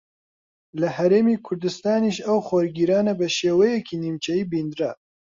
[0.79, 4.91] لە ھەرێمی کوردستانیش ئەو خۆرگیرانە بە شێوەیەکی نیمچەیی بیندرا